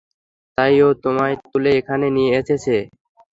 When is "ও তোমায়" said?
0.81-1.35